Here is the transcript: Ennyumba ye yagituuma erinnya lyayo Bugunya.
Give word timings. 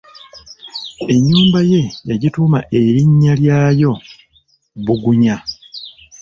Ennyumba 1.13 1.59
ye 1.71 1.81
yagituuma 2.09 2.59
erinnya 2.77 3.33
lyayo 3.41 3.91
Bugunya. 4.85 5.35